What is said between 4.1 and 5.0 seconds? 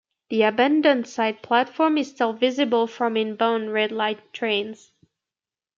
trains.